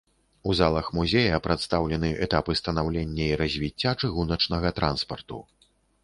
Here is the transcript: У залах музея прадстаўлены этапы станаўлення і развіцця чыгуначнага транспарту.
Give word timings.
У 0.51 0.53
залах 0.59 0.87
музея 0.99 1.39
прадстаўлены 1.47 2.09
этапы 2.25 2.55
станаўлення 2.61 3.27
і 3.33 3.35
развіцця 3.41 3.91
чыгуначнага 4.07 4.71
транспарту. 4.79 5.39